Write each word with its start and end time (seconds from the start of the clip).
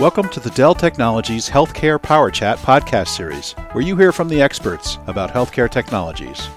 Welcome 0.00 0.30
to 0.30 0.40
the 0.40 0.48
Dell 0.52 0.74
Technologies 0.74 1.50
Healthcare 1.50 2.00
Power 2.00 2.30
Chat 2.30 2.56
podcast 2.56 3.08
series, 3.08 3.52
where 3.72 3.84
you 3.84 3.98
hear 3.98 4.12
from 4.12 4.30
the 4.30 4.40
experts 4.40 4.96
about 5.06 5.30
healthcare 5.30 5.70
technologies. 5.70 6.48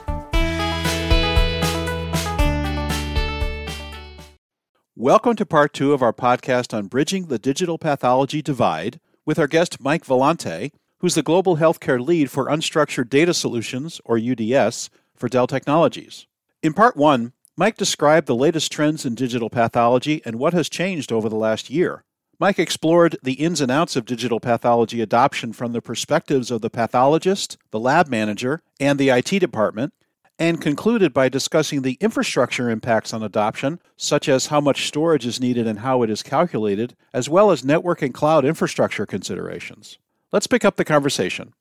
Welcome 4.96 5.36
to 5.36 5.46
part 5.46 5.74
two 5.74 5.92
of 5.92 6.02
our 6.02 6.14
podcast 6.14 6.74
on 6.74 6.88
bridging 6.88 7.26
the 7.26 7.38
digital 7.38 7.78
pathology 7.78 8.42
divide 8.42 9.02
with 9.26 9.38
our 9.38 9.48
guest 9.48 9.82
Mike 9.82 10.06
Vellante, 10.06 10.72
who's 11.00 11.16
the 11.16 11.22
global 11.22 11.58
healthcare 11.58 12.00
lead 12.00 12.32
for 12.32 12.46
Unstructured 12.46 13.10
Data 13.10 13.34
Solutions, 13.34 14.00
or 14.06 14.18
UDS, 14.18 14.90
for 15.18 15.28
Dell 15.28 15.48
Technologies. 15.48 16.28
In 16.62 16.72
part 16.72 16.96
one, 16.96 17.34
Mike 17.58 17.76
described 17.76 18.28
the 18.28 18.36
latest 18.36 18.72
trends 18.72 19.06
in 19.06 19.16
digital 19.16 19.50
pathology 19.50 20.22
and 20.24 20.40
what 20.40 20.54
has 20.54 20.70
changed 20.70 21.12
over 21.12 21.28
the 21.28 21.36
last 21.36 21.70
year. 21.70 22.06
Mike 22.44 22.60
explored 22.60 23.18
the 23.24 23.36
ins 23.36 23.62
and 23.62 23.72
outs 23.72 23.96
of 23.96 24.04
digital 24.04 24.42
pathology 24.42 25.00
adoption 25.00 25.54
from 25.54 25.72
the 25.72 25.82
perspectives 25.82 26.52
of 26.52 26.60
the 26.60 26.70
pathologist, 26.70 27.58
the 27.72 27.80
lab 27.80 28.10
manager, 28.10 28.62
and 28.82 29.00
the 29.00 29.08
IT 29.08 29.40
department, 29.40 29.94
and 30.38 30.60
concluded 30.60 31.14
by 31.14 31.30
discussing 31.30 31.84
the 31.84 31.98
infrastructure 32.02 32.70
impacts 32.70 33.14
on 33.14 33.24
adoption, 33.24 33.80
such 33.96 34.28
as 34.28 34.48
how 34.48 34.60
much 34.60 34.88
storage 34.88 35.26
is 35.26 35.40
needed 35.40 35.66
and 35.66 35.80
how 35.80 36.04
it 36.04 36.10
is 36.10 36.22
calculated, 36.22 36.98
as 37.14 37.30
well 37.30 37.50
as 37.50 37.64
network 37.64 38.02
and 38.02 38.14
cloud 38.14 38.44
infrastructure 38.44 39.06
considerations. 39.06 39.98
Let's 40.34 40.48
pick 40.48 40.66
up 40.66 40.76
the 40.76 40.84
conversation. 40.84 41.54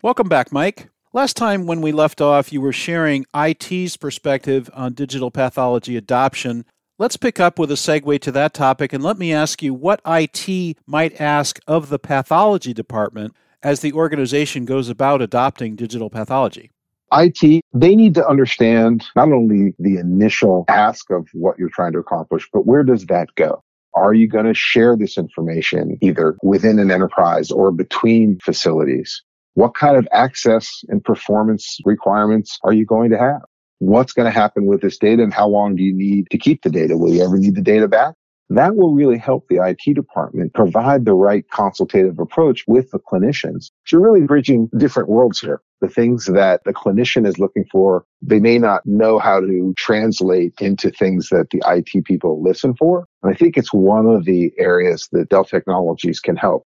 Welcome 0.00 0.30
back, 0.30 0.50
Mike. 0.50 0.88
Last 1.12 1.36
time 1.36 1.66
when 1.66 1.82
we 1.82 1.92
left 1.92 2.22
off, 2.22 2.50
you 2.50 2.62
were 2.62 2.72
sharing 2.72 3.26
IT's 3.36 3.98
perspective 3.98 4.70
on 4.72 4.94
digital 4.94 5.30
pathology 5.30 5.98
adoption 5.98 6.64
Let's 7.00 7.16
pick 7.16 7.40
up 7.40 7.58
with 7.58 7.70
a 7.70 7.76
segue 7.76 8.20
to 8.20 8.32
that 8.32 8.52
topic 8.52 8.92
and 8.92 9.02
let 9.02 9.16
me 9.16 9.32
ask 9.32 9.62
you 9.62 9.72
what 9.72 10.02
IT 10.06 10.76
might 10.86 11.18
ask 11.18 11.58
of 11.66 11.88
the 11.88 11.98
pathology 11.98 12.74
department 12.74 13.34
as 13.62 13.80
the 13.80 13.94
organization 13.94 14.66
goes 14.66 14.90
about 14.90 15.22
adopting 15.22 15.76
digital 15.76 16.10
pathology. 16.10 16.72
IT, 17.10 17.64
they 17.72 17.96
need 17.96 18.12
to 18.16 18.28
understand 18.28 19.06
not 19.16 19.32
only 19.32 19.74
the 19.78 19.96
initial 19.96 20.66
ask 20.68 21.10
of 21.10 21.26
what 21.32 21.58
you're 21.58 21.70
trying 21.70 21.92
to 21.92 22.00
accomplish, 22.00 22.46
but 22.52 22.66
where 22.66 22.82
does 22.82 23.06
that 23.06 23.34
go? 23.34 23.62
Are 23.94 24.12
you 24.12 24.28
going 24.28 24.44
to 24.44 24.52
share 24.52 24.94
this 24.94 25.16
information 25.16 25.96
either 26.02 26.36
within 26.42 26.78
an 26.78 26.90
enterprise 26.90 27.50
or 27.50 27.72
between 27.72 28.38
facilities? 28.44 29.22
What 29.54 29.72
kind 29.72 29.96
of 29.96 30.06
access 30.12 30.84
and 30.88 31.02
performance 31.02 31.78
requirements 31.82 32.58
are 32.62 32.74
you 32.74 32.84
going 32.84 33.08
to 33.12 33.18
have? 33.18 33.40
What's 33.80 34.12
going 34.12 34.26
to 34.26 34.30
happen 34.30 34.66
with 34.66 34.82
this 34.82 34.96
data 34.96 35.22
and 35.22 35.34
how 35.34 35.48
long 35.48 35.74
do 35.74 35.82
you 35.82 35.92
need 35.92 36.28
to 36.30 36.38
keep 36.38 36.62
the 36.62 36.70
data? 36.70 36.96
Will 36.96 37.12
you 37.12 37.24
ever 37.24 37.36
need 37.36 37.56
the 37.56 37.62
data 37.62 37.88
back? 37.88 38.14
That 38.50 38.74
will 38.74 38.94
really 38.94 39.16
help 39.16 39.46
the 39.48 39.64
IT 39.64 39.94
department 39.94 40.54
provide 40.54 41.04
the 41.04 41.14
right 41.14 41.44
consultative 41.50 42.18
approach 42.18 42.64
with 42.66 42.90
the 42.90 42.98
clinicians. 42.98 43.70
So 43.86 43.96
you're 43.96 44.00
really 44.00 44.26
bridging 44.26 44.68
different 44.76 45.08
worlds 45.08 45.40
here. 45.40 45.62
The 45.80 45.88
things 45.88 46.26
that 46.26 46.62
the 46.64 46.72
clinician 46.72 47.26
is 47.26 47.38
looking 47.38 47.64
for, 47.70 48.04
they 48.20 48.40
may 48.40 48.58
not 48.58 48.84
know 48.84 49.20
how 49.20 49.40
to 49.40 49.72
translate 49.78 50.54
into 50.60 50.90
things 50.90 51.28
that 51.28 51.50
the 51.50 51.62
IT 51.64 52.04
people 52.04 52.42
listen 52.42 52.74
for. 52.74 53.06
And 53.22 53.32
I 53.32 53.36
think 53.36 53.56
it's 53.56 53.72
one 53.72 54.06
of 54.06 54.24
the 54.24 54.52
areas 54.58 55.08
that 55.12 55.28
Dell 55.28 55.44
Technologies 55.44 56.18
can 56.18 56.36
help. 56.36 56.64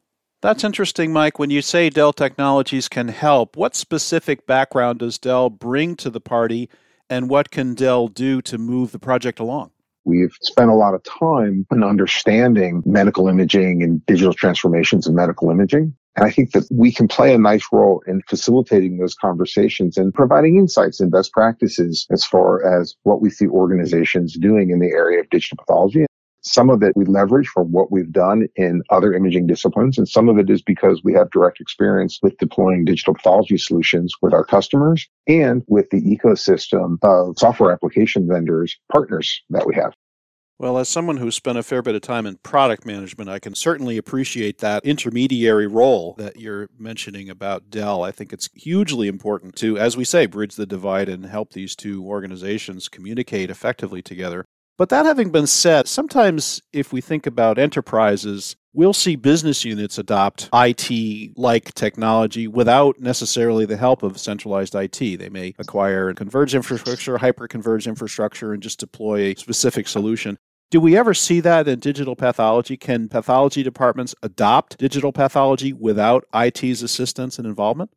That's 0.41 0.63
interesting, 0.63 1.13
Mike. 1.13 1.37
When 1.39 1.51
you 1.51 1.61
say 1.61 1.89
Dell 1.89 2.11
Technologies 2.11 2.89
can 2.89 3.07
help, 3.07 3.55
what 3.55 3.75
specific 3.75 4.47
background 4.47 4.99
does 4.99 5.19
Dell 5.19 5.51
bring 5.51 5.95
to 5.97 6.09
the 6.09 6.21
party 6.21 6.69
and 7.09 7.29
what 7.29 7.51
can 7.51 7.73
Dell 7.73 8.07
do 8.07 8.41
to 8.43 8.57
move 8.57 8.91
the 8.91 8.99
project 8.99 9.39
along? 9.39 9.71
We've 10.05 10.35
spent 10.41 10.69
a 10.69 10.73
lot 10.73 10.93
of 10.93 11.03
time 11.03 11.65
in 11.71 11.83
understanding 11.83 12.81
medical 12.85 13.27
imaging 13.27 13.83
and 13.83 14.05
digital 14.05 14.33
transformations 14.33 15.05
in 15.05 15.15
medical 15.15 15.51
imaging. 15.51 15.93
And 16.15 16.25
I 16.25 16.31
think 16.31 16.53
that 16.53 16.65
we 16.71 16.91
can 16.91 17.07
play 17.07 17.35
a 17.35 17.37
nice 17.37 17.67
role 17.71 18.01
in 18.07 18.23
facilitating 18.27 18.97
those 18.97 19.13
conversations 19.13 19.97
and 19.97 20.11
providing 20.11 20.57
insights 20.57 20.99
and 20.99 21.11
best 21.11 21.31
practices 21.31 22.07
as 22.09 22.25
far 22.25 22.65
as 22.65 22.95
what 23.03 23.21
we 23.21 23.29
see 23.29 23.47
organizations 23.47 24.33
doing 24.33 24.71
in 24.71 24.79
the 24.79 24.87
area 24.87 25.19
of 25.19 25.29
digital 25.29 25.57
pathology 25.57 26.06
some 26.47 26.69
of 26.69 26.81
it 26.83 26.95
we 26.95 27.05
leverage 27.05 27.47
from 27.47 27.71
what 27.71 27.91
we've 27.91 28.11
done 28.11 28.47
in 28.55 28.81
other 28.89 29.13
imaging 29.13 29.47
disciplines, 29.47 29.97
and 29.97 30.07
some 30.07 30.29
of 30.29 30.37
it 30.37 30.49
is 30.49 30.61
because 30.61 31.01
we 31.03 31.13
have 31.13 31.29
direct 31.31 31.59
experience 31.59 32.19
with 32.21 32.37
deploying 32.37 32.85
digital 32.85 33.13
pathology 33.13 33.57
solutions 33.57 34.13
with 34.21 34.33
our 34.33 34.43
customers 34.43 35.07
and 35.27 35.63
with 35.67 35.89
the 35.89 36.01
ecosystem 36.01 36.97
of 37.03 37.37
software 37.37 37.71
application 37.71 38.27
vendors, 38.27 38.77
partners 38.91 39.41
that 39.49 39.67
we 39.67 39.75
have. 39.75 39.93
Well, 40.59 40.79
as 40.79 40.89
someone 40.89 41.17
who's 41.17 41.35
spent 41.35 41.59
a 41.59 41.63
fair 41.63 41.83
bit 41.83 41.93
of 41.93 42.01
time 42.01 42.25
in 42.25 42.37
product 42.37 42.83
management, 42.83 43.29
I 43.29 43.37
can 43.37 43.53
certainly 43.53 43.95
appreciate 43.95 44.57
that 44.57 44.83
intermediary 44.83 45.67
role 45.67 46.15
that 46.17 46.39
you're 46.39 46.67
mentioning 46.79 47.29
about 47.29 47.69
Dell. 47.69 48.01
I 48.01 48.09
think 48.09 48.33
it's 48.33 48.49
hugely 48.55 49.07
important 49.07 49.55
to, 49.57 49.77
as 49.77 49.95
we 49.95 50.03
say, 50.03 50.25
bridge 50.25 50.55
the 50.55 50.65
divide 50.65 51.09
and 51.09 51.27
help 51.27 51.53
these 51.53 51.75
two 51.75 52.03
organizations 52.03 52.89
communicate 52.89 53.51
effectively 53.51 54.01
together. 54.01 54.45
But 54.77 54.89
that 54.89 55.07
having 55.07 55.31
been 55.31 55.47
said, 55.47 55.87
sometimes 55.87 56.61
if 56.71 56.93
we 56.93 57.01
think 57.01 57.25
about 57.25 57.57
enterprises, 57.57 58.55
we'll 58.73 58.93
see 58.93 59.15
business 59.15 59.65
units 59.65 59.97
adopt 59.97 60.49
IT 60.53 61.35
like 61.35 61.73
technology 61.73 62.47
without 62.47 62.99
necessarily 62.99 63.65
the 63.65 63.75
help 63.75 64.03
of 64.03 64.19
centralized 64.19 64.75
IT. 64.75 64.99
They 64.99 65.29
may 65.29 65.55
acquire 65.57 66.13
converged 66.13 66.53
infrastructure, 66.53 67.17
hyper 67.17 67.47
converged 67.47 67.87
infrastructure, 67.87 68.53
and 68.53 68.61
just 68.61 68.79
deploy 68.79 69.31
a 69.31 69.35
specific 69.35 69.87
solution. 69.87 70.37
Do 70.69 70.79
we 70.79 70.95
ever 70.95 71.15
see 71.15 71.39
that 71.39 71.67
in 71.67 71.79
digital 71.79 72.15
pathology? 72.15 72.77
Can 72.77 73.09
pathology 73.09 73.63
departments 73.63 74.13
adopt 74.21 74.77
digital 74.77 75.11
pathology 75.11 75.73
without 75.73 76.25
IT's 76.35 76.83
assistance 76.83 77.39
and 77.39 77.47
involvement? 77.47 77.89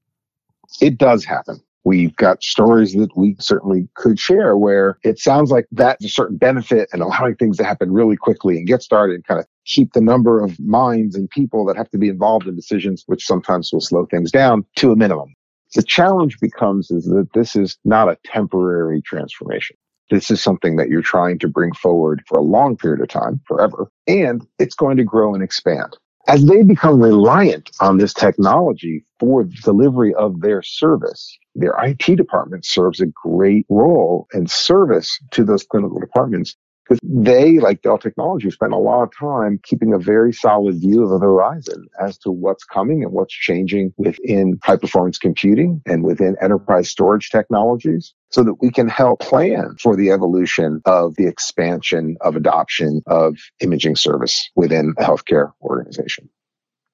It 0.80 0.96
does 0.96 1.26
happen. 1.26 1.60
We've 1.84 2.14
got 2.16 2.42
stories 2.42 2.92
that 2.94 3.16
we 3.16 3.36
certainly 3.38 3.88
could 3.94 4.18
share 4.18 4.56
where 4.56 4.98
it 5.02 5.18
sounds 5.18 5.50
like 5.50 5.66
that's 5.72 6.04
a 6.04 6.08
certain 6.08 6.36
benefit 6.36 6.90
and 6.92 7.00
allowing 7.02 7.36
things 7.36 7.56
to 7.56 7.64
happen 7.64 7.92
really 7.92 8.16
quickly 8.16 8.58
and 8.58 8.66
get 8.66 8.82
started 8.82 9.14
and 9.14 9.24
kind 9.24 9.40
of 9.40 9.46
keep 9.64 9.92
the 9.92 10.00
number 10.00 10.44
of 10.44 10.58
minds 10.60 11.16
and 11.16 11.30
people 11.30 11.64
that 11.66 11.76
have 11.76 11.90
to 11.90 11.98
be 11.98 12.08
involved 12.08 12.46
in 12.46 12.54
decisions, 12.54 13.04
which 13.06 13.24
sometimes 13.24 13.70
will 13.72 13.80
slow 13.80 14.06
things 14.06 14.30
down 14.30 14.64
to 14.76 14.92
a 14.92 14.96
minimum. 14.96 15.34
The 15.74 15.82
challenge 15.82 16.38
becomes 16.40 16.90
is 16.90 17.06
that 17.06 17.28
this 17.32 17.56
is 17.56 17.78
not 17.84 18.08
a 18.08 18.18
temporary 18.24 19.00
transformation. 19.00 19.76
This 20.10 20.30
is 20.30 20.42
something 20.42 20.76
that 20.76 20.88
you're 20.88 21.02
trying 21.02 21.38
to 21.38 21.48
bring 21.48 21.72
forward 21.72 22.22
for 22.26 22.36
a 22.36 22.42
long 22.42 22.76
period 22.76 23.00
of 23.00 23.08
time, 23.08 23.40
forever, 23.46 23.88
and 24.08 24.44
it's 24.58 24.74
going 24.74 24.96
to 24.96 25.04
grow 25.04 25.34
and 25.34 25.42
expand 25.42 25.96
as 26.28 26.44
they 26.46 26.62
become 26.62 27.02
reliant 27.02 27.70
on 27.80 27.98
this 27.98 28.14
technology 28.14 29.04
for 29.18 29.44
delivery 29.64 30.14
of 30.14 30.40
their 30.40 30.62
service, 30.62 31.38
their 31.54 31.74
IT 31.82 32.16
department 32.16 32.64
serves 32.64 33.00
a 33.00 33.06
great 33.06 33.66
role 33.68 34.26
and 34.32 34.50
service 34.50 35.18
to 35.32 35.44
those 35.44 35.64
clinical 35.64 35.98
departments 36.00 36.56
because 36.90 37.00
they, 37.04 37.60
like 37.60 37.82
Dell 37.82 37.98
Technologies, 37.98 38.54
spend 38.54 38.72
a 38.72 38.78
lot 38.78 39.04
of 39.04 39.10
time 39.16 39.60
keeping 39.62 39.92
a 39.92 39.98
very 39.98 40.32
solid 40.32 40.80
view 40.80 41.04
of 41.04 41.10
the 41.10 41.20
horizon 41.20 41.86
as 42.00 42.18
to 42.18 42.32
what's 42.32 42.64
coming 42.64 43.04
and 43.04 43.12
what's 43.12 43.32
changing 43.32 43.94
within 43.96 44.58
high 44.64 44.76
performance 44.76 45.16
computing 45.16 45.80
and 45.86 46.02
within 46.02 46.34
enterprise 46.42 46.90
storage 46.90 47.30
technologies 47.30 48.12
so 48.30 48.42
that 48.42 48.54
we 48.54 48.72
can 48.72 48.88
help 48.88 49.20
plan 49.20 49.76
for 49.80 49.94
the 49.94 50.10
evolution 50.10 50.82
of 50.84 51.14
the 51.14 51.28
expansion 51.28 52.16
of 52.22 52.34
adoption 52.34 53.02
of 53.06 53.36
imaging 53.60 53.94
service 53.94 54.50
within 54.56 54.92
a 54.98 55.04
healthcare 55.04 55.52
organization. 55.62 56.28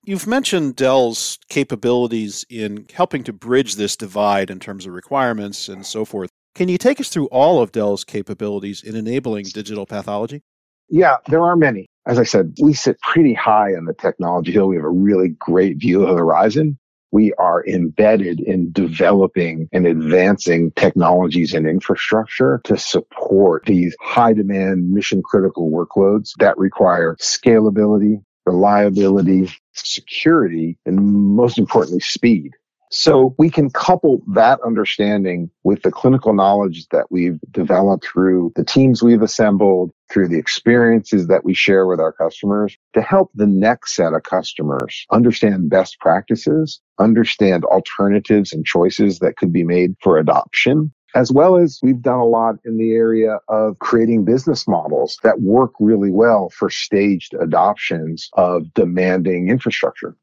You've 0.04 0.26
mentioned 0.26 0.76
Dell's 0.76 1.38
capabilities 1.48 2.44
in 2.50 2.86
helping 2.92 3.24
to 3.24 3.32
bridge 3.32 3.76
this 3.76 3.96
divide 3.96 4.50
in 4.50 4.60
terms 4.60 4.86
of 4.86 4.92
requirements 4.92 5.68
and 5.68 5.86
so 5.86 6.04
forth. 6.04 6.30
Can 6.56 6.70
you 6.70 6.78
take 6.78 7.00
us 7.00 7.10
through 7.10 7.26
all 7.26 7.60
of 7.60 7.70
Dell's 7.70 8.02
capabilities 8.02 8.82
in 8.82 8.96
enabling 8.96 9.44
digital 9.52 9.84
pathology? 9.84 10.42
Yeah, 10.88 11.18
there 11.28 11.42
are 11.42 11.54
many. 11.54 11.86
As 12.06 12.18
I 12.18 12.22
said, 12.22 12.54
we 12.62 12.72
sit 12.72 12.98
pretty 13.02 13.34
high 13.34 13.74
on 13.74 13.84
the 13.84 13.92
technology 13.92 14.52
hill. 14.52 14.68
We 14.68 14.76
have 14.76 14.84
a 14.86 14.88
really 14.88 15.28
great 15.28 15.76
view 15.76 16.02
of 16.02 16.08
the 16.08 16.16
horizon. 16.16 16.78
We 17.12 17.34
are 17.34 17.62
embedded 17.66 18.40
in 18.40 18.72
developing 18.72 19.68
and 19.70 19.86
advancing 19.86 20.70
technologies 20.76 21.52
and 21.52 21.66
infrastructure 21.68 22.62
to 22.64 22.78
support 22.78 23.66
these 23.66 23.94
high 24.00 24.32
demand 24.32 24.90
mission 24.90 25.22
critical 25.22 25.70
workloads 25.70 26.30
that 26.38 26.56
require 26.56 27.16
scalability, 27.20 28.22
reliability, 28.46 29.50
security, 29.74 30.78
and 30.86 30.96
most 30.96 31.58
importantly, 31.58 32.00
speed. 32.00 32.52
So 32.90 33.34
we 33.38 33.50
can 33.50 33.70
couple 33.70 34.22
that 34.34 34.60
understanding 34.64 35.50
with 35.64 35.82
the 35.82 35.90
clinical 35.90 36.32
knowledge 36.32 36.86
that 36.88 37.06
we've 37.10 37.40
developed 37.50 38.06
through 38.06 38.52
the 38.54 38.64
teams 38.64 39.02
we've 39.02 39.22
assembled, 39.22 39.90
through 40.10 40.28
the 40.28 40.38
experiences 40.38 41.26
that 41.26 41.44
we 41.44 41.52
share 41.52 41.86
with 41.86 41.98
our 41.98 42.12
customers 42.12 42.76
to 42.94 43.02
help 43.02 43.30
the 43.34 43.46
next 43.46 43.96
set 43.96 44.12
of 44.12 44.22
customers 44.22 45.04
understand 45.10 45.68
best 45.68 45.98
practices, 45.98 46.80
understand 46.98 47.64
alternatives 47.64 48.52
and 48.52 48.64
choices 48.64 49.18
that 49.18 49.36
could 49.36 49.52
be 49.52 49.64
made 49.64 49.94
for 50.00 50.16
adoption, 50.16 50.92
as 51.16 51.32
well 51.32 51.56
as 51.56 51.80
we've 51.82 52.02
done 52.02 52.20
a 52.20 52.26
lot 52.26 52.56
in 52.64 52.76
the 52.78 52.92
area 52.92 53.38
of 53.48 53.78
creating 53.80 54.24
business 54.24 54.68
models 54.68 55.18
that 55.24 55.40
work 55.40 55.72
really 55.80 56.10
well 56.10 56.50
for 56.50 56.70
staged 56.70 57.34
adoptions 57.40 58.28
of 58.34 58.72
demanding 58.74 59.48
infrastructure. 59.48 60.16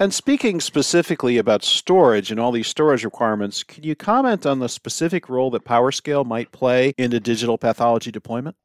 And 0.00 0.14
speaking 0.14 0.62
specifically 0.62 1.36
about 1.36 1.62
storage 1.62 2.30
and 2.30 2.40
all 2.40 2.52
these 2.52 2.68
storage 2.68 3.04
requirements, 3.04 3.62
can 3.62 3.84
you 3.84 3.94
comment 3.94 4.46
on 4.46 4.58
the 4.58 4.68
specific 4.70 5.28
role 5.28 5.50
that 5.50 5.66
PowerScale 5.66 6.24
might 6.24 6.52
play 6.52 6.94
in 6.96 7.10
the 7.10 7.20
digital 7.20 7.58
pathology 7.58 8.10
deployment? 8.10 8.56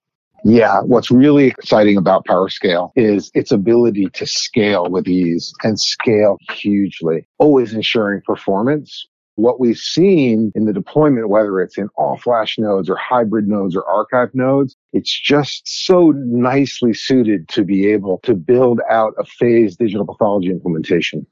Yeah, 0.45 0.79
what's 0.79 1.11
really 1.11 1.47
exciting 1.47 1.97
about 1.97 2.25
PowerScale 2.25 2.91
is 2.95 3.31
its 3.33 3.51
ability 3.51 4.07
to 4.13 4.25
scale 4.25 4.89
with 4.89 5.09
ease 5.09 5.53
and 5.63 5.77
scale 5.77 6.37
hugely, 6.53 7.27
always 7.37 7.73
ensuring 7.73 8.21
performance 8.25 9.05
what 9.35 9.59
we've 9.59 9.77
seen 9.77 10.51
in 10.55 10.65
the 10.65 10.73
deployment, 10.73 11.29
whether 11.29 11.61
it's 11.61 11.77
in 11.77 11.89
all 11.95 12.17
flash 12.17 12.57
nodes 12.57 12.89
or 12.89 12.95
hybrid 12.95 13.47
nodes 13.47 13.75
or 13.75 13.85
archive 13.85 14.33
nodes, 14.33 14.75
it's 14.93 15.11
just 15.11 15.67
so 15.67 16.11
nicely 16.15 16.93
suited 16.93 17.47
to 17.49 17.63
be 17.63 17.87
able 17.87 18.19
to 18.23 18.33
build 18.33 18.81
out 18.89 19.13
a 19.17 19.25
phased 19.25 19.79
digital 19.79 20.05
pathology 20.05 20.49
implementation. 20.49 21.25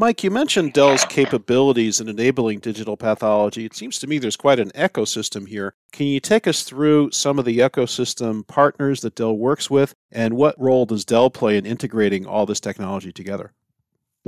Mike, 0.00 0.22
you 0.22 0.30
mentioned 0.30 0.72
Dell's 0.74 1.04
capabilities 1.06 2.00
in 2.00 2.08
enabling 2.08 2.60
digital 2.60 2.96
pathology. 2.96 3.64
It 3.64 3.74
seems 3.74 3.98
to 3.98 4.06
me 4.06 4.18
there's 4.18 4.36
quite 4.36 4.60
an 4.60 4.70
ecosystem 4.70 5.48
here. 5.48 5.74
Can 5.90 6.06
you 6.06 6.20
take 6.20 6.46
us 6.46 6.62
through 6.62 7.10
some 7.10 7.36
of 7.36 7.44
the 7.44 7.58
ecosystem 7.58 8.46
partners 8.46 9.00
that 9.00 9.16
Dell 9.16 9.36
works 9.36 9.68
with, 9.68 9.96
and 10.12 10.34
what 10.34 10.54
role 10.56 10.86
does 10.86 11.04
Dell 11.04 11.30
play 11.30 11.56
in 11.56 11.66
integrating 11.66 12.26
all 12.26 12.46
this 12.46 12.60
technology 12.60 13.10
together? 13.10 13.52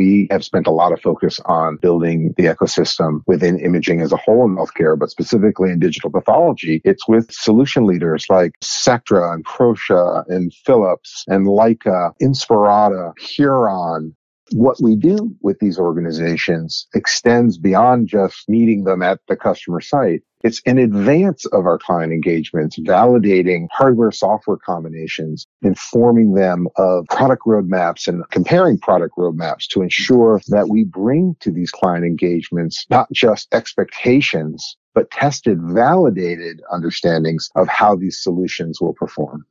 We 0.00 0.28
have 0.30 0.42
spent 0.42 0.66
a 0.66 0.70
lot 0.70 0.92
of 0.92 1.00
focus 1.02 1.40
on 1.44 1.76
building 1.76 2.32
the 2.38 2.44
ecosystem 2.44 3.20
within 3.26 3.60
imaging 3.60 4.00
as 4.00 4.12
a 4.12 4.16
whole 4.16 4.46
in 4.46 4.56
healthcare, 4.56 4.98
but 4.98 5.10
specifically 5.10 5.70
in 5.70 5.78
digital 5.78 6.10
pathology. 6.10 6.80
It's 6.86 7.06
with 7.06 7.30
solution 7.30 7.84
leaders 7.84 8.24
like 8.30 8.52
Sectra 8.62 9.30
and 9.34 9.44
Proscia 9.44 10.24
and 10.28 10.54
Philips 10.64 11.24
and 11.28 11.46
Leica, 11.46 12.12
Inspirata, 12.18 13.12
Huron, 13.18 14.16
what 14.52 14.76
we 14.80 14.96
do 14.96 15.34
with 15.42 15.58
these 15.60 15.78
organizations 15.78 16.86
extends 16.94 17.58
beyond 17.58 18.08
just 18.08 18.48
meeting 18.48 18.84
them 18.84 19.02
at 19.02 19.20
the 19.28 19.36
customer 19.36 19.80
site. 19.80 20.22
It's 20.42 20.60
in 20.60 20.78
advance 20.78 21.44
of 21.46 21.66
our 21.66 21.78
client 21.78 22.12
engagements, 22.12 22.78
validating 22.78 23.66
hardware 23.70 24.10
software 24.10 24.56
combinations, 24.56 25.46
informing 25.62 26.32
them 26.32 26.66
of 26.76 27.06
product 27.08 27.42
roadmaps 27.46 28.08
and 28.08 28.24
comparing 28.30 28.78
product 28.78 29.16
roadmaps 29.18 29.66
to 29.68 29.82
ensure 29.82 30.40
that 30.48 30.68
we 30.68 30.84
bring 30.84 31.36
to 31.40 31.50
these 31.50 31.70
client 31.70 32.06
engagements 32.06 32.86
not 32.88 33.12
just 33.12 33.52
expectations, 33.52 34.76
but 34.94 35.10
tested, 35.10 35.58
validated 35.60 36.62
understandings 36.72 37.50
of 37.54 37.68
how 37.68 37.94
these 37.94 38.22
solutions 38.22 38.80
will 38.80 38.94
perform. 38.94 39.44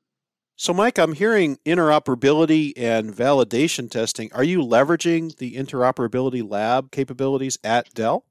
So, 0.61 0.73
Mike, 0.73 0.97
I'm 0.97 1.13
hearing 1.13 1.57
interoperability 1.65 2.73
and 2.75 3.15
validation 3.15 3.89
testing. 3.89 4.29
Are 4.33 4.43
you 4.43 4.59
leveraging 4.59 5.37
the 5.37 5.55
interoperability 5.55 6.47
lab 6.47 6.91
capabilities 6.91 7.57
at 7.63 7.93
Dell? 7.93 8.25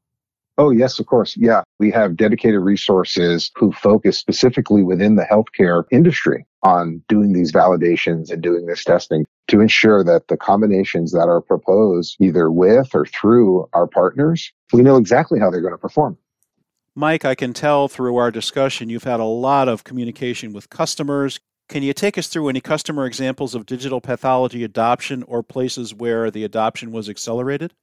Oh, 0.58 0.68
yes, 0.68 0.98
of 0.98 1.06
course. 1.06 1.38
Yeah. 1.38 1.62
We 1.78 1.90
have 1.92 2.18
dedicated 2.18 2.60
resources 2.60 3.50
who 3.54 3.72
focus 3.72 4.18
specifically 4.18 4.82
within 4.82 5.16
the 5.16 5.22
healthcare 5.22 5.84
industry 5.90 6.44
on 6.62 7.02
doing 7.08 7.32
these 7.32 7.50
validations 7.50 8.30
and 8.30 8.42
doing 8.42 8.66
this 8.66 8.84
testing 8.84 9.24
to 9.46 9.62
ensure 9.62 10.04
that 10.04 10.28
the 10.28 10.36
combinations 10.36 11.12
that 11.12 11.30
are 11.30 11.40
proposed 11.40 12.14
either 12.20 12.50
with 12.50 12.94
or 12.94 13.06
through 13.06 13.66
our 13.72 13.86
partners, 13.86 14.52
we 14.74 14.82
know 14.82 14.98
exactly 14.98 15.40
how 15.40 15.48
they're 15.48 15.62
going 15.62 15.72
to 15.72 15.78
perform. 15.78 16.18
Mike, 16.94 17.24
I 17.24 17.34
can 17.34 17.54
tell 17.54 17.88
through 17.88 18.16
our 18.16 18.30
discussion 18.30 18.90
you've 18.90 19.04
had 19.04 19.20
a 19.20 19.24
lot 19.24 19.66
of 19.66 19.82
communication 19.82 20.52
with 20.52 20.68
customers, 20.68 21.40
can 21.68 21.82
you 21.82 21.92
take 21.92 22.16
us 22.18 22.28
through 22.28 22.48
any 22.48 22.60
customer 22.60 23.06
examples 23.06 23.54
of 23.54 23.66
digital 23.66 24.00
pathology 24.00 24.64
adoption 24.64 25.22
or 25.24 25.42
places 25.42 25.94
where 25.94 26.30
the 26.30 26.44
adoption 26.44 26.92
was 26.92 27.08
accelerated? 27.08 27.74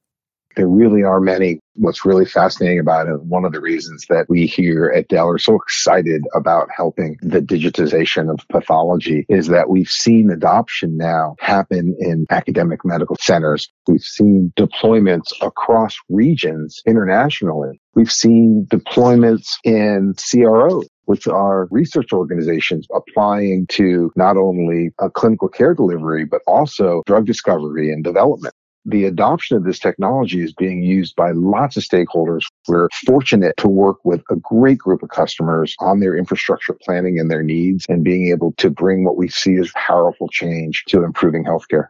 There 0.56 0.66
really 0.66 1.02
are 1.02 1.20
many. 1.20 1.60
What's 1.74 2.06
really 2.06 2.24
fascinating 2.24 2.80
about 2.80 3.08
it, 3.08 3.22
one 3.22 3.44
of 3.44 3.52
the 3.52 3.60
reasons 3.60 4.06
that 4.08 4.24
we 4.30 4.46
here 4.46 4.90
at 4.96 5.06
Dell 5.08 5.28
are 5.28 5.38
so 5.38 5.54
excited 5.54 6.22
about 6.34 6.68
helping 6.74 7.18
the 7.20 7.42
digitization 7.42 8.30
of 8.30 8.40
pathology 8.48 9.26
is 9.28 9.48
that 9.48 9.68
we've 9.68 9.90
seen 9.90 10.30
adoption 10.30 10.96
now 10.96 11.36
happen 11.40 11.94
in 12.00 12.24
academic 12.30 12.86
medical 12.86 13.16
centers. 13.20 13.68
We've 13.86 14.00
seen 14.00 14.54
deployments 14.56 15.32
across 15.42 15.98
regions 16.08 16.80
internationally. 16.86 17.78
We've 17.94 18.10
seen 18.10 18.66
deployments 18.70 19.48
in 19.62 20.14
CROs 20.14 20.86
which 21.06 21.26
are 21.26 21.66
research 21.70 22.12
organizations 22.12 22.86
applying 22.94 23.66
to 23.68 24.12
not 24.16 24.36
only 24.36 24.90
clinical 25.14 25.48
care 25.48 25.74
delivery, 25.74 26.24
but 26.24 26.42
also 26.46 27.02
drug 27.06 27.26
discovery 27.26 27.92
and 27.92 28.04
development. 28.04 28.54
The 28.88 29.06
adoption 29.06 29.56
of 29.56 29.64
this 29.64 29.80
technology 29.80 30.44
is 30.44 30.52
being 30.52 30.80
used 30.80 31.16
by 31.16 31.32
lots 31.32 31.76
of 31.76 31.82
stakeholders. 31.82 32.44
We're 32.68 32.88
fortunate 33.04 33.56
to 33.56 33.66
work 33.66 33.96
with 34.04 34.22
a 34.30 34.36
great 34.36 34.78
group 34.78 35.02
of 35.02 35.08
customers 35.08 35.74
on 35.80 35.98
their 35.98 36.16
infrastructure 36.16 36.76
planning 36.84 37.18
and 37.18 37.28
their 37.28 37.42
needs 37.42 37.84
and 37.88 38.04
being 38.04 38.28
able 38.28 38.52
to 38.58 38.70
bring 38.70 39.04
what 39.04 39.16
we 39.16 39.28
see 39.28 39.56
as 39.56 39.72
powerful 39.74 40.28
change 40.28 40.84
to 40.86 41.02
improving 41.02 41.44
healthcare. 41.44 41.88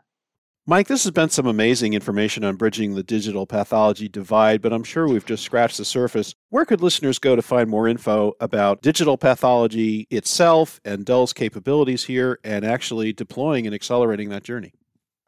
Mike, 0.68 0.88
this 0.88 1.04
has 1.04 1.12
been 1.12 1.28
some 1.28 1.46
amazing 1.46 1.92
information 1.92 2.42
on 2.42 2.56
bridging 2.56 2.96
the 2.96 3.04
digital 3.04 3.46
pathology 3.46 4.08
divide, 4.08 4.60
but 4.60 4.72
I'm 4.72 4.82
sure 4.82 5.06
we've 5.06 5.24
just 5.24 5.44
scratched 5.44 5.78
the 5.78 5.84
surface. 5.84 6.34
Where 6.48 6.64
could 6.64 6.80
listeners 6.80 7.20
go 7.20 7.36
to 7.36 7.42
find 7.42 7.70
more 7.70 7.86
info 7.86 8.32
about 8.40 8.82
digital 8.82 9.16
pathology 9.16 10.08
itself 10.10 10.80
and 10.84 11.04
Dell's 11.04 11.32
capabilities 11.32 12.02
here 12.02 12.40
and 12.42 12.64
actually 12.64 13.12
deploying 13.12 13.64
and 13.66 13.76
accelerating 13.76 14.28
that 14.30 14.42
journey? 14.42 14.72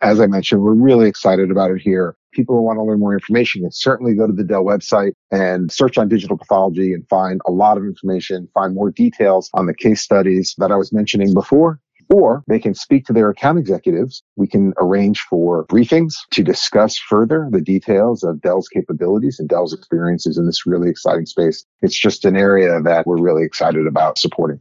As 0.03 0.21
I 0.21 0.27
mentioned, 0.27 0.61
we're 0.61 0.73
really 0.73 1.09
excited 1.09 1.53
about 1.53 1.71
it 1.71 1.81
here. 1.81 2.17
People 2.33 2.57
who 2.57 2.63
want 2.63 2.81
to 2.81 2.83
learn 2.83 2.99
more 2.99 3.15
information 3.15 3.63
can 3.63 3.71
certainly 3.71 4.17
go 4.17 4.27
to 4.27 4.33
the 4.33 4.43
Dell 4.43 4.65
website 4.65 5.13
and 5.31 5.71
search 5.71 5.99
on 5.99 6.09
digital 6.09 6.37
pathology 6.37 6.93
and 6.93 7.09
find 7.09 7.41
a 7.47 7.53
lot 7.53 7.77
of 7.77 7.85
information, 7.85 8.49
find 8.55 8.75
more 8.75 8.91
details 8.91 9.51
on 9.55 9.67
the 9.67 9.75
case 9.75 10.03
studies 10.03 10.57
that 10.59 10.73
I 10.73 10.77
was 10.77 10.93
mentioning 10.93 11.33
before 11.33 11.79
or 12.11 12.43
they 12.49 12.59
can 12.59 12.75
speak 12.75 13.05
to 13.07 13.13
their 13.13 13.31
account 13.31 13.59
executives. 13.59 14.23
We 14.37 14.47
can 14.47 14.73
arrange 14.79 15.21
for 15.21 15.67
briefings 15.67 16.15
to 16.33 16.43
discuss 16.43 16.99
further 16.99 17.49
the 17.51 17.61
details 17.61 18.23
of 18.23 18.41
Dell's 18.41 18.69
capabilities 18.69 19.39
and 19.39 19.49
Dell's 19.49 19.75
experiences 19.75 20.39
in 20.39 20.47
this 20.47 20.67
really 20.67 20.89
exciting 20.89 21.27
space. 21.27 21.65
It's 21.83 21.99
just 21.99 22.25
an 22.25 22.37
area 22.37 22.81
that 22.83 23.07
we're 23.07 23.21
really 23.21 23.45
excited 23.45 23.87
about 23.87 24.19
supporting. 24.19 24.61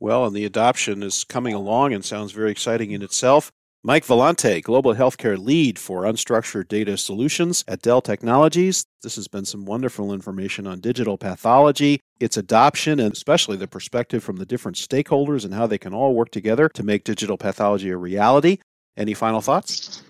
Well, 0.00 0.26
and 0.26 0.34
the 0.34 0.44
adoption 0.44 1.02
is 1.02 1.22
coming 1.22 1.54
along 1.54 1.92
and 1.92 2.04
sounds 2.04 2.32
very 2.32 2.50
exciting 2.50 2.90
in 2.90 3.02
itself. 3.02 3.52
Mike 3.84 4.06
Vellante, 4.06 4.62
Global 4.62 4.94
Healthcare 4.94 5.36
Lead 5.36 5.76
for 5.76 6.02
Unstructured 6.02 6.68
Data 6.68 6.96
Solutions 6.96 7.64
at 7.66 7.82
Dell 7.82 8.00
Technologies. 8.00 8.86
This 9.02 9.16
has 9.16 9.26
been 9.26 9.44
some 9.44 9.64
wonderful 9.64 10.12
information 10.12 10.68
on 10.68 10.78
digital 10.78 11.18
pathology, 11.18 11.98
its 12.20 12.36
adoption, 12.36 13.00
and 13.00 13.12
especially 13.12 13.56
the 13.56 13.66
perspective 13.66 14.22
from 14.22 14.36
the 14.36 14.46
different 14.46 14.76
stakeholders 14.76 15.44
and 15.44 15.52
how 15.52 15.66
they 15.66 15.78
can 15.78 15.92
all 15.92 16.14
work 16.14 16.30
together 16.30 16.68
to 16.68 16.84
make 16.84 17.02
digital 17.02 17.36
pathology 17.36 17.90
a 17.90 17.96
reality. 17.96 18.58
Any 18.96 19.14
final 19.14 19.40
thoughts? 19.40 20.04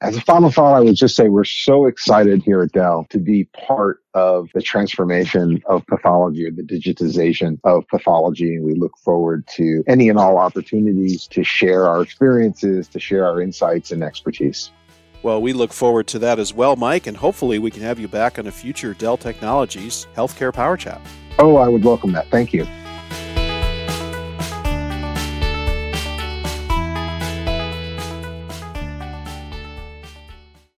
As 0.00 0.16
a 0.16 0.20
final 0.20 0.48
thought, 0.52 0.74
I 0.74 0.80
would 0.80 0.94
just 0.94 1.16
say 1.16 1.28
we're 1.28 1.42
so 1.42 1.86
excited 1.86 2.44
here 2.44 2.62
at 2.62 2.70
Dell 2.70 3.04
to 3.10 3.18
be 3.18 3.44
part 3.46 4.00
of 4.14 4.48
the 4.54 4.62
transformation 4.62 5.60
of 5.66 5.84
pathology 5.88 6.46
or 6.46 6.52
the 6.52 6.62
digitization 6.62 7.58
of 7.64 7.84
pathology. 7.88 8.54
And 8.54 8.64
we 8.64 8.74
look 8.74 8.96
forward 8.98 9.44
to 9.56 9.82
any 9.88 10.08
and 10.08 10.16
all 10.16 10.38
opportunities 10.38 11.26
to 11.28 11.42
share 11.42 11.88
our 11.88 12.00
experiences, 12.00 12.86
to 12.88 13.00
share 13.00 13.26
our 13.26 13.40
insights 13.42 13.90
and 13.90 14.04
expertise. 14.04 14.70
Well, 15.24 15.42
we 15.42 15.52
look 15.52 15.72
forward 15.72 16.06
to 16.08 16.20
that 16.20 16.38
as 16.38 16.54
well, 16.54 16.76
Mike, 16.76 17.08
and 17.08 17.16
hopefully 17.16 17.58
we 17.58 17.72
can 17.72 17.82
have 17.82 17.98
you 17.98 18.06
back 18.06 18.38
on 18.38 18.46
a 18.46 18.52
future 18.52 18.94
Dell 18.94 19.16
Technologies 19.16 20.06
Healthcare 20.14 20.52
Power 20.52 20.76
Chat. 20.76 21.00
Oh, 21.40 21.56
I 21.56 21.66
would 21.66 21.82
welcome 21.82 22.12
that. 22.12 22.28
Thank 22.30 22.52
you. 22.52 22.64